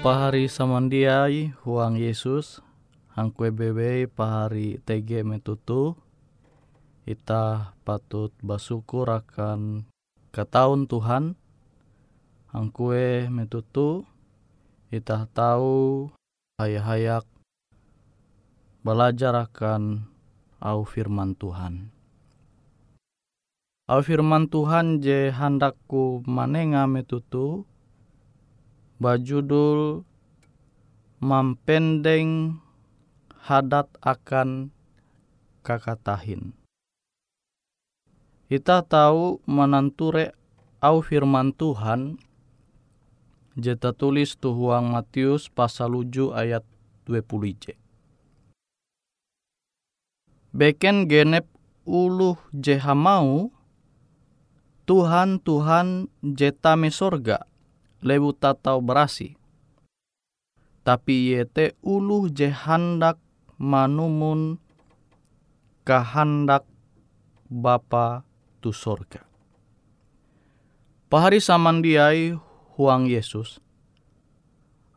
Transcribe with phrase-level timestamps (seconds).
[0.00, 2.64] Pahari samandiai huang Yesus
[3.12, 5.92] hangkue bebe pahari TG metutu
[7.04, 9.84] ita patut bersyukur akan
[10.32, 11.36] ketahuan Tuhan
[12.48, 14.08] hangkue metutu
[14.88, 16.08] ita tahu
[16.56, 17.28] hayak-hayak
[18.80, 20.08] belajar akan
[20.64, 21.92] au firman Tuhan.
[23.84, 27.68] Au firman Tuhan je handakku manenga metutu
[29.00, 30.04] bajudul
[31.24, 32.60] mampendeng
[33.40, 34.68] hadat akan
[35.64, 36.52] kakatahin.
[38.52, 40.36] Kita tahu menanture
[40.84, 42.20] au firman Tuhan
[43.56, 46.64] jeta tulis tuhuang Matius pasal 7 ayat
[47.08, 47.64] 20 j.
[50.52, 51.48] Beken genep
[51.88, 53.48] uluh jehamau
[54.84, 57.49] Tuhan Tuhan jetame sorga
[58.00, 59.36] lebu tatau berasi.
[60.80, 63.20] Tapi yete uluh je handak
[63.60, 64.56] manumun
[65.84, 66.64] kahandak
[67.50, 68.22] Bapa
[68.62, 69.26] tu sorga.
[71.10, 72.38] Pahari samandiai
[72.78, 73.58] huang Yesus.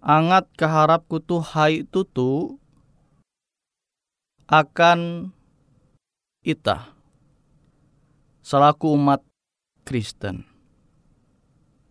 [0.04, 2.62] Angat keharap kutu hai tutu
[4.46, 5.32] akan
[6.46, 6.94] ita
[8.44, 9.24] selaku umat
[9.88, 10.53] Kristen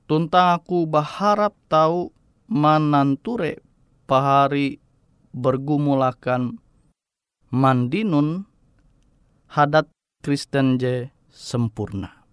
[0.07, 2.11] tuntang aku berharap tahu
[2.51, 3.63] mananture
[4.05, 4.83] pahari
[5.33, 6.61] bergumulakan
[7.49, 8.45] mandinun
[9.49, 9.89] hadat
[10.25, 12.25] Kristen je sempurna.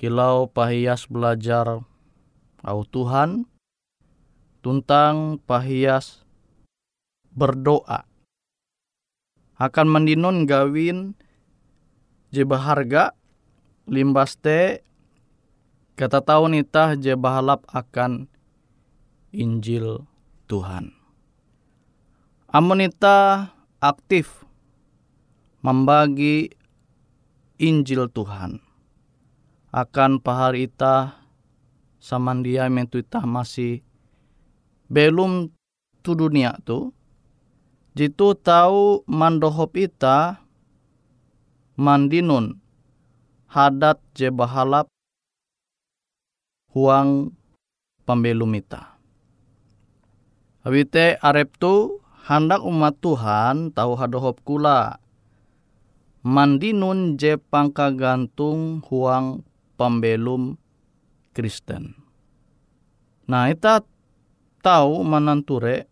[0.00, 1.84] Kilau pahias belajar
[2.64, 3.44] au Tuhan,
[4.64, 6.24] tuntang pahias
[7.36, 8.08] berdoa.
[9.60, 11.12] Akan mandinun gawin
[12.32, 13.12] je baharga
[13.84, 14.80] limbas te
[16.00, 18.24] Kata tahun itah je bahalap akan
[19.36, 20.08] Injil
[20.48, 20.96] Tuhan.
[22.48, 23.52] Amun ita
[23.84, 24.48] aktif
[25.60, 26.56] membagi
[27.60, 28.64] Injil Tuhan
[29.76, 31.20] akan pahar ita
[32.00, 33.84] samandia mentu ita masih
[34.88, 35.52] belum
[36.00, 36.96] tu dunia tu
[37.92, 40.40] jitu tahu mandohop ita
[41.76, 42.56] mandinun
[43.52, 44.88] hadat je bahalap
[46.70, 47.34] huang
[48.06, 48.98] pembelum ita.
[50.66, 55.00] Awite arep tu handak umat Tuhan tahu hadohop kula
[56.20, 59.42] mandinun je pangka gantung huang
[59.80, 60.60] pembelum
[61.32, 61.96] Kristen.
[63.30, 63.86] Nah ita
[64.60, 65.86] tahu mananture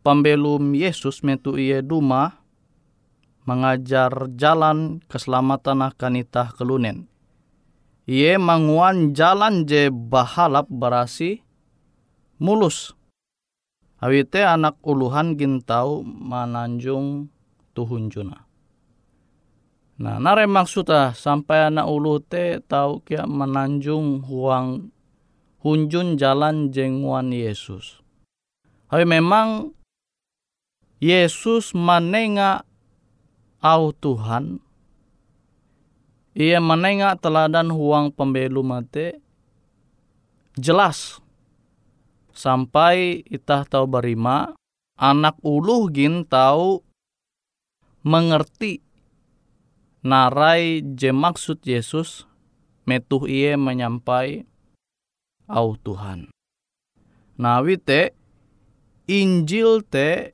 [0.00, 2.40] pembelum Yesus metu iye duma
[3.44, 7.09] mengajar jalan keselamatan akan itah kelunen
[8.10, 11.46] Ie manguan jalan je bahalap berasi
[12.42, 12.90] mulus.
[14.02, 17.30] Awite anak uluhan gintau mananjung
[17.70, 18.50] tuhunjuna.
[20.02, 24.90] Nah, nare maksudnya sampai anak ulu te tau kia menanjung huang
[25.62, 28.02] hunjun jalan jenguan Yesus.
[28.90, 29.70] Tapi memang
[30.98, 32.66] Yesus manenga
[33.62, 34.58] au Tuhan
[36.40, 39.20] ia menengah teladan huang pembelu mate
[40.56, 41.20] jelas.
[42.32, 44.56] Sampai itah tahu berima
[44.96, 46.80] anak uluh gin tahu
[48.00, 48.80] mengerti.
[50.00, 52.24] Narai je maksud Yesus
[52.88, 54.48] metuh ia menyampai
[55.44, 56.32] au Tuhan.
[57.36, 58.16] Nawi te
[59.04, 60.32] Injil te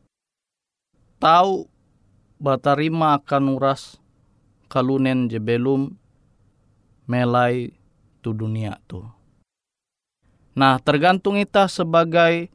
[1.19, 1.67] tahu
[2.39, 3.99] batarima akan uras
[4.77, 5.89] kalunen je belum
[7.09, 7.73] melai
[8.21, 9.01] tu dunia tu.
[10.53, 12.53] Nah, tergantung kita sebagai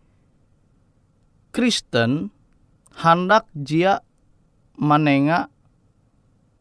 [1.50, 2.30] Kristen
[2.94, 4.06] hendak jia
[4.78, 5.50] manenga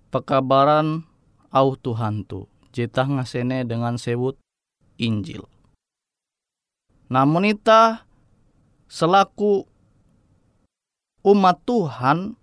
[0.09, 1.05] pekabaran
[1.52, 2.49] au Tuhan tu.
[2.73, 4.40] Jita ngasene dengan sebut
[4.97, 5.45] Injil.
[7.12, 8.07] Namun ita
[8.88, 9.67] selaku
[11.26, 12.38] umat Tuhan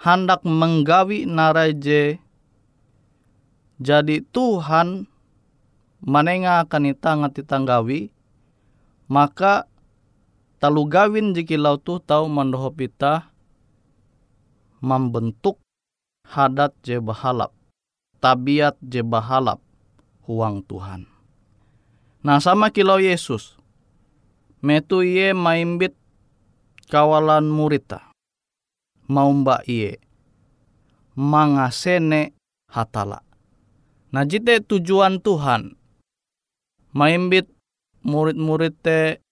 [0.00, 2.21] hendak menggawi naraje
[3.82, 5.10] jadi Tuhan
[5.98, 8.14] manenga akan ita ngati tanggawi
[9.10, 9.66] maka
[10.62, 13.26] talu gawin lau tu tau mandohop ita
[14.78, 15.58] membentuk
[16.30, 17.50] hadat je bahalap
[18.22, 19.58] tabiat je bahalap
[20.22, 21.10] huang Tuhan.
[22.22, 23.58] Nah sama kilau Yesus
[24.62, 25.98] metu iye maimbit
[26.86, 28.14] kawalan murita
[29.10, 29.98] mau mbak iye
[31.18, 32.30] mangasene
[32.70, 33.26] hatala
[34.12, 35.72] Nah jite tujuan Tuhan.
[36.92, 37.48] Maimbit
[38.04, 39.24] murid-murid te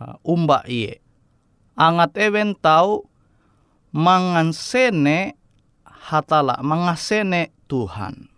[0.00, 1.04] uh, umba iye.
[1.76, 3.04] Angat ewen tau
[3.92, 5.36] mangansene
[5.84, 8.32] hatala, mangasene Tuhan.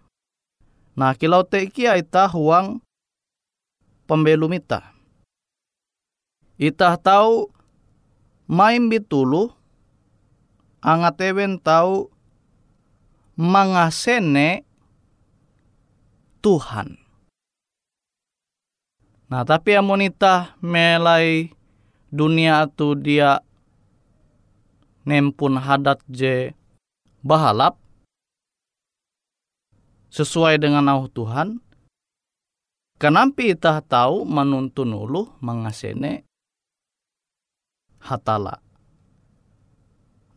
[0.99, 2.83] Nah, kilau te kia ita huang
[4.11, 4.83] pembelum ita.
[6.59, 7.47] Ita tahu
[8.51, 9.55] main bitulu
[10.83, 12.11] angat ewen tahu
[13.39, 14.67] mangasene
[16.39, 16.99] Tuhan.
[19.29, 21.53] Nah, tapi amonita melai
[22.09, 23.45] dunia tu dia
[25.05, 26.57] nempun hadat je
[27.21, 27.77] bahalap
[30.09, 31.61] sesuai dengan au Tuhan.
[32.99, 36.29] Kenapa kita tahu menuntun ulu mengasene
[38.03, 38.59] hatala.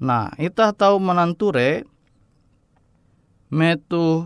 [0.02, 1.86] Nah, kita tahu menanture
[3.54, 4.26] metu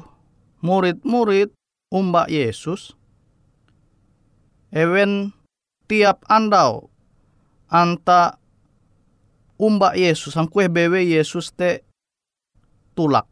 [0.63, 1.51] murid-murid
[1.95, 2.91] umba Yesus
[4.75, 5.31] ewen
[5.87, 6.91] tiap andau
[7.71, 8.35] anta
[9.55, 11.87] umba Yesus ang kue bewe Yesus te
[12.95, 13.27] tulak.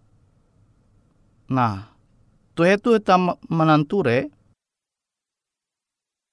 [1.51, 1.91] Nah,
[2.55, 3.19] tuh itu kita
[3.51, 4.31] menanture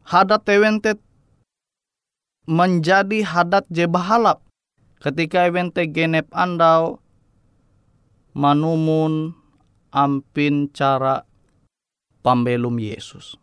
[0.07, 0.95] hadat ewen te
[2.47, 4.43] menjadi hadat je bahalap
[5.03, 7.03] ketika ewen te genep andau
[8.35, 9.35] manumun
[9.91, 11.27] ampin cara
[12.21, 13.37] pambelum Yesus.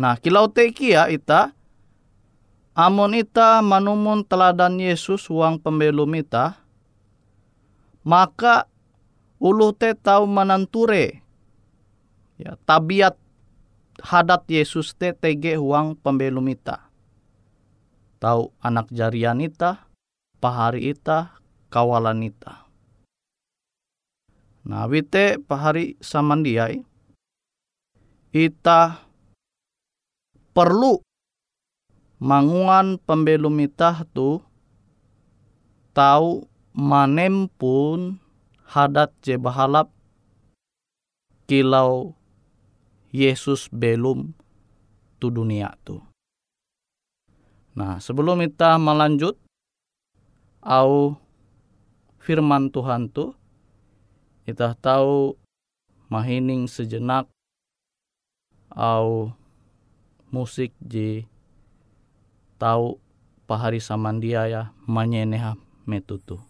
[0.00, 1.52] Nah, kilau te kia ita,
[2.72, 6.56] amon ita manumun teladan Yesus uang pembelum ita,
[8.00, 8.68] maka
[9.36, 11.20] ulu te tau mananture
[12.40, 13.20] ya tabiat
[14.00, 16.88] hadat Yesus te tege uang pembelum ita.
[18.22, 19.90] Tahu anak jarian ita,
[20.38, 21.34] pahari ita,
[21.68, 22.70] kawalan ita.
[24.62, 26.86] Nah, wite pahari samandiai,
[28.32, 29.04] ita
[30.56, 31.04] perlu
[32.16, 34.40] manguan pembelum ita tu
[35.92, 38.16] tahu manempun
[38.64, 39.92] hadat je bahalap
[41.44, 42.16] kilau
[43.12, 44.32] Yesus belum
[45.20, 46.00] tu dunia tu.
[47.76, 49.36] Nah, sebelum kita melanjut
[50.64, 51.20] au
[52.16, 53.36] firman Tuhan tu
[54.48, 55.36] kita tahu
[56.08, 57.28] mahining sejenak
[58.76, 59.32] au
[60.32, 61.26] musik ji
[62.58, 62.98] tahu
[63.46, 66.40] pahari samandia ya manyeneha metutu.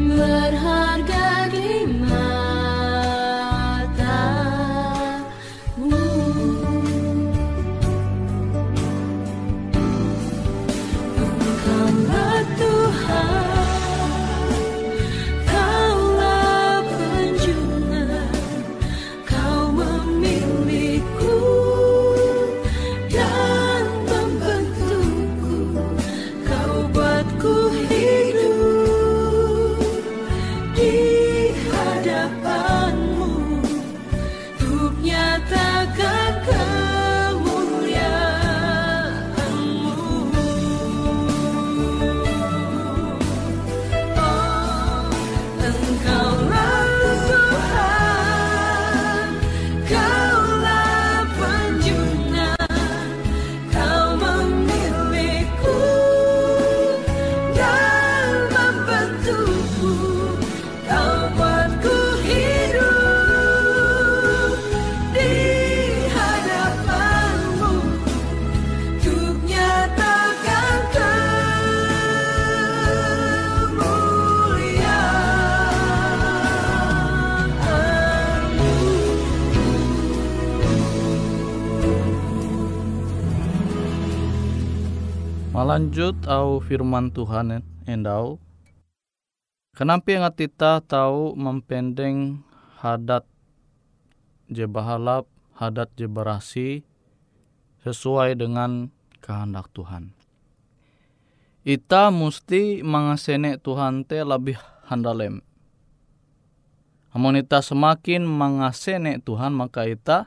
[0.00, 0.79] Berharap
[85.70, 88.42] Melanjut au firman Tuhan endau.
[89.70, 92.42] Kenapa yang kita tahu mempendeng
[92.82, 93.22] hadat
[94.50, 96.82] je bahalap, hadat je berasi
[97.86, 98.90] sesuai dengan
[99.22, 100.10] kehendak Tuhan.
[101.62, 104.58] Ita mesti mengasene Tuhan te lebih
[104.90, 105.38] handalem.
[107.14, 110.26] Amun ita semakin mengasene Tuhan maka ita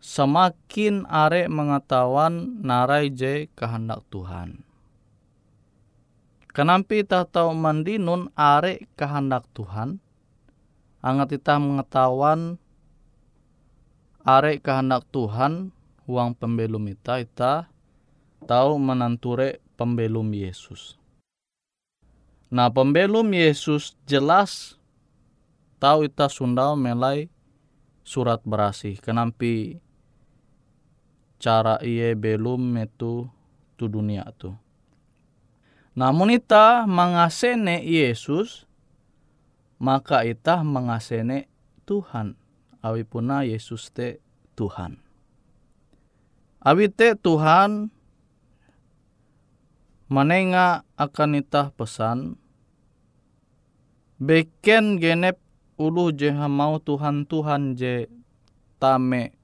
[0.00, 4.62] semakin are mengetahuan narai je kehendak Tuhan.
[6.56, 10.00] Kenapa ita tahu mandinun are kehendak Tuhan?
[11.04, 12.56] Angat ita mengetahuan
[14.24, 15.70] are kehendak Tuhan
[16.08, 17.68] uang pembelum ita ita
[18.48, 20.96] tahu menanture pembelum Yesus.
[22.48, 24.78] Nah pembelum Yesus jelas
[25.82, 27.28] tahu ita sundau melai
[28.06, 28.96] surat berasih.
[29.02, 29.82] Kenampi
[31.36, 33.28] cara iye belum metu
[33.76, 34.52] tu dunia tu.
[35.96, 38.68] Namun ita mengasene Yesus
[39.80, 41.48] maka ita mengasene
[41.88, 42.36] Tuhan.
[42.84, 44.20] Awi puna Yesus te
[44.56, 45.00] Tuhan.
[46.60, 47.88] Awi te Tuhan
[50.06, 52.38] manenga akan itah pesan
[54.22, 55.42] beken genep
[55.74, 58.06] ulu je mau Tuhan Tuhan je
[58.78, 59.34] tame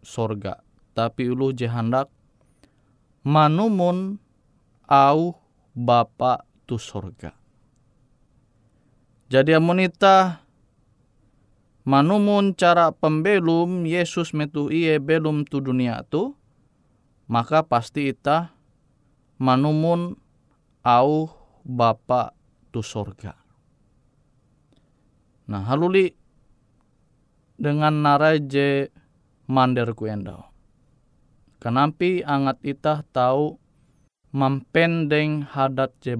[0.00, 0.61] sorga
[0.92, 2.12] tapi ulu je hendak
[3.24, 4.20] manumun
[4.86, 5.36] au
[5.72, 7.32] bapa tu sorga
[9.32, 10.44] jadi amonita
[11.88, 16.36] manumun cara pembelum Yesus metu iye belum tu dunia tu
[17.32, 18.52] maka pasti itah
[19.40, 20.20] manumun
[20.84, 22.34] au Bapa
[22.74, 23.38] tu sorga.
[25.46, 26.10] Nah haluli
[27.54, 28.90] dengan naraje
[29.46, 30.51] mander ku endau.
[31.62, 33.54] Kenampi angat itah tahu
[34.34, 36.18] mampendeng hadat je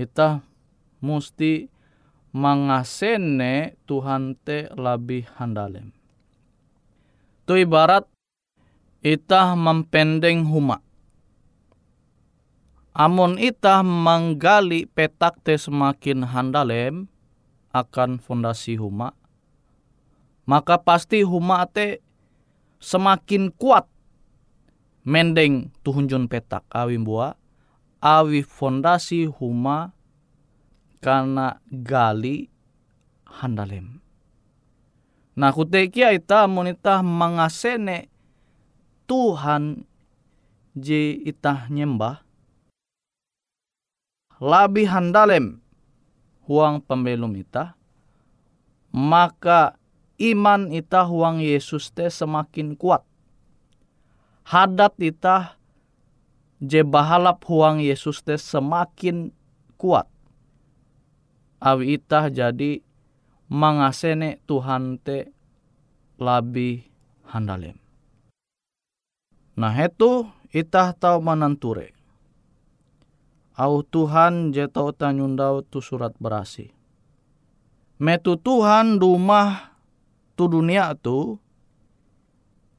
[0.00, 0.40] itah
[1.04, 1.68] musti
[2.32, 5.92] mangasene Tuhan te lebih handalem.
[7.44, 8.08] Tu ibarat
[9.04, 10.80] itah mampendeng huma
[12.94, 17.10] Amun itah menggali petak te semakin handalem
[17.74, 19.18] akan fondasi huma,
[20.46, 21.98] maka pasti huma te
[22.78, 23.90] semakin kuat
[25.04, 27.36] mendeng tuhunjun petak awi bua
[28.00, 29.92] awi fondasi huma
[31.04, 32.48] karena gali
[33.28, 34.00] handalem.
[35.36, 38.08] Nah kutekia ita monita mengasene
[39.04, 39.84] Tuhan
[40.72, 42.24] je itah nyembah
[44.42, 45.62] lebih handalem
[46.44, 47.72] huang pembelum ita,
[48.92, 49.78] maka
[50.20, 53.06] iman ita huang Yesus te semakin kuat.
[54.44, 55.56] Hadat ita
[56.60, 59.32] je bahalap huang Yesus te semakin
[59.80, 60.08] kuat.
[61.64, 62.84] Awi ita jadi
[63.48, 65.32] mangasene Tuhan te
[66.20, 66.84] lebih
[67.28, 67.80] handalem.
[69.56, 71.94] Nah itu itah tahu mananture
[73.54, 76.74] au Tuhan jetau tanyundau tu surat berasi.
[78.02, 79.78] Metu Tuhan rumah
[80.34, 81.38] tu dunia tu,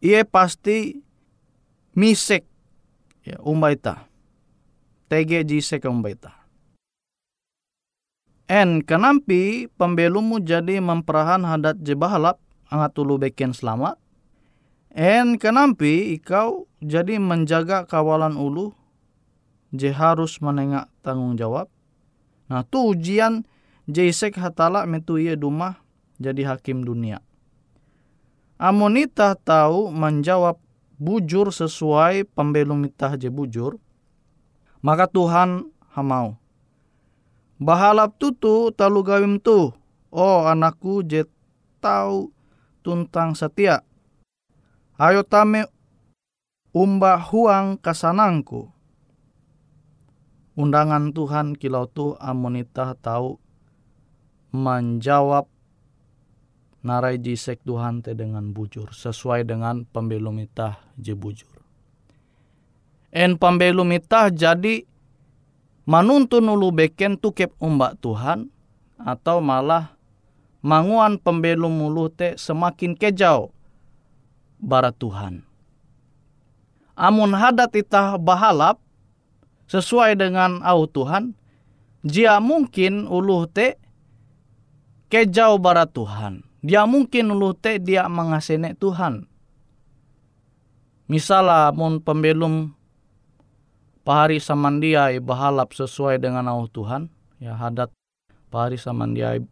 [0.04, 1.00] ia pasti
[1.96, 2.44] misek
[3.24, 4.06] ya umbaita.
[5.08, 6.36] Tege jisek umbaita.
[8.46, 12.38] En kenampi pembelumu jadi memperahan hadat jebahalap
[12.70, 13.98] angat tulu beken selamat.
[14.94, 18.72] En kenampi ikau jadi menjaga kawalan ulu
[19.74, 21.68] je harus menengak tanggung jawab.
[22.46, 23.44] Nah tu ujian
[23.90, 25.82] isek hatala metu ia dumah
[26.22, 27.20] jadi hakim dunia.
[28.56, 30.62] Amonita tahu menjawab
[30.96, 33.80] bujur sesuai pembelum itah je bujur,
[34.80, 36.40] maka Tuhan hamau.
[37.56, 39.72] Bahalap tutu talu gawim tu,
[40.12, 41.24] oh anakku je
[41.80, 42.32] tahu
[42.84, 43.84] tuntang setia.
[44.96, 45.68] Ayo tame
[46.76, 48.76] umba huang kasanangku
[50.56, 53.38] undangan Tuhan kilau tu amonita tahu
[54.56, 55.52] menjawab
[56.86, 61.50] narai jisek Tuhan te dengan bujur sesuai dengan pembelum itah je bujur.
[63.10, 64.86] En pembelum itah jadi
[65.90, 68.54] manuntun ulu beken tukep umbak Tuhan
[69.02, 69.98] atau malah
[70.62, 73.50] manguan pembelum ulu te semakin kejauh
[74.62, 75.42] barat Tuhan.
[76.94, 78.78] Amun hadat itah bahalap
[79.66, 81.34] sesuai dengan au Tuhan,
[82.06, 83.76] jia mungkin uluh te
[85.10, 86.46] kejauh barat Tuhan.
[86.66, 89.30] Dia mungkin uluh te dia mengasene Tuhan.
[91.06, 92.74] Misalnya mun pembelum
[94.02, 97.14] pahari samandiai bahalap sesuai dengan au Tuhan.
[97.38, 97.94] Ya hadat
[98.50, 99.46] pahari samandiai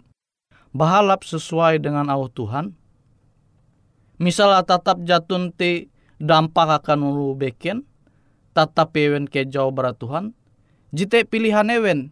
[0.73, 2.73] bahalap sesuai dengan au Tuhan.
[4.17, 7.85] Misalnya tetap jatun ti dampak akan ulu beken,
[8.57, 10.33] tetap ewen ke jauh berat Tuhan.
[10.89, 12.09] Jite pilihan ewen.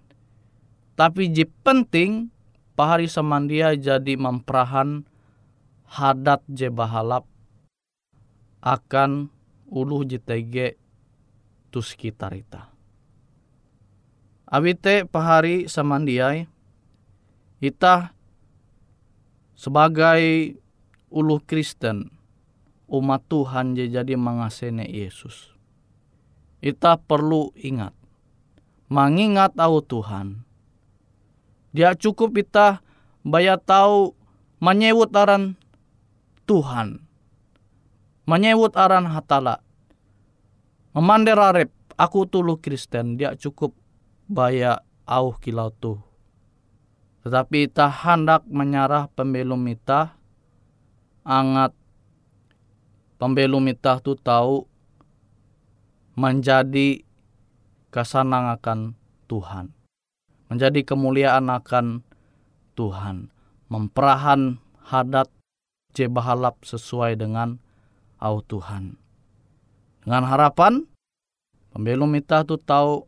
[0.94, 2.30] Tapi ji penting
[2.82, 5.06] pahari samandia jadi memperahan
[5.86, 7.30] hadat je bahalap
[8.58, 9.30] akan
[9.70, 10.82] ulu jitege
[11.70, 12.74] tu sekitar ita.
[14.50, 16.50] Awite pahari samandiai
[17.62, 18.18] ita
[19.54, 20.58] sebagai
[21.14, 22.10] ulu Kristen
[22.90, 25.54] umat Tuhan jadi mengasene Yesus.
[26.66, 27.94] Ita perlu ingat,
[28.90, 30.50] mengingat au Tuhan.
[31.72, 32.84] Dia cukup kita
[33.24, 34.16] bayar tahu
[34.60, 35.56] menyewut aran
[36.48, 37.04] Tuhan.
[38.28, 39.64] Menyewut aran hatala
[40.92, 43.72] Memanderarep, aku tulu Kristen, dia cukup
[44.28, 45.96] baya au kilau tu.
[47.24, 50.20] Tetapi ita hendak menyarah pembelum ita,
[51.24, 51.72] angat
[53.16, 54.68] pembelum ita tu tahu
[56.20, 57.08] menjadi
[57.88, 59.00] kesanang akan
[59.32, 59.72] Tuhan.
[60.52, 62.04] Menjadi kemuliaan akan
[62.76, 63.32] Tuhan.
[63.72, 65.32] Memperahan hadat
[65.96, 67.64] jebahalap sesuai dengan
[68.20, 69.00] au Tuhan.
[70.04, 70.84] Dengan harapan,
[71.72, 73.08] pembelum kita tu tahu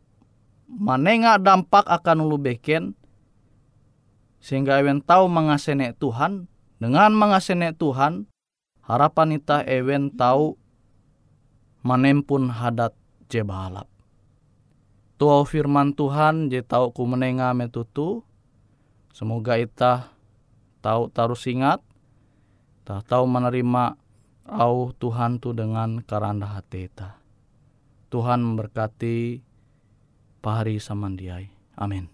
[0.72, 2.96] manenga dampak akan ulu beken,
[4.40, 6.48] sehingga ewen tahu mengasene Tuhan,
[6.80, 8.24] dengan mengasene Tuhan,
[8.88, 10.56] harapan kita ewen tahu
[11.84, 12.96] manempun hadat
[13.28, 13.93] je balap.
[15.14, 18.26] Tuau firman Tuhan je tahu ku menenga metutu,
[19.14, 20.10] semoga kita
[20.82, 21.78] tahu terus ingat,
[22.82, 23.94] tak tahu menerima
[24.50, 27.18] au Tuhan tu dengan karanda hati ta.
[28.12, 29.42] Tuhan memberkati
[30.38, 31.50] pahari samandiai.
[31.74, 32.13] Amin.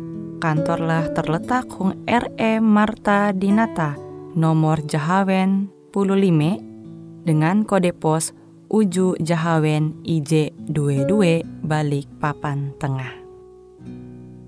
[0.41, 3.93] kantorlah terletak Hung RE Marta Dinata
[4.33, 8.33] nomor Jahawen 15 dengan kode pos
[8.73, 13.13] Uju Jahawen IJ 22 balik papan tengah.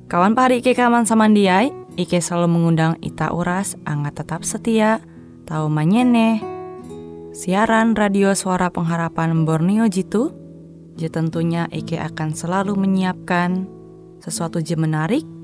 [0.10, 5.03] Kawan pari Ike kaman samandiai, Ike selalu mengundang Ita Uras, angga tetap setia,
[5.43, 6.39] tahu manyene,
[7.36, 10.32] siaran radio suara pengharapan Borneo Jitu,
[10.95, 13.67] je tentunya Ike akan selalu menyiapkan
[14.23, 15.27] sesuatu je menarik,